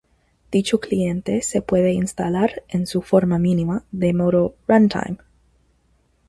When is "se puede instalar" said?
1.43-2.63